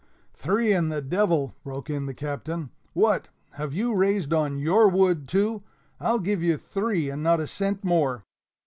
"Three 0.33 0.73
and 0.73 0.91
the 0.91 0.99
d 0.99 1.15
l!" 1.15 1.53
broke 1.63 1.87
in 1.87 2.07
the 2.07 2.15
Captain. 2.15 2.71
"What, 2.93 3.27
have 3.51 3.71
you 3.71 3.93
raised 3.93 4.33
on 4.33 4.57
your 4.57 4.87
wood, 4.89 5.27
too? 5.27 5.61
I'll 5.99 6.17
give 6.17 6.41
you 6.41 6.57
three, 6.57 7.11
and 7.11 7.21
not 7.21 7.39
a 7.39 7.45
cent 7.45 7.83
more." 7.83 8.23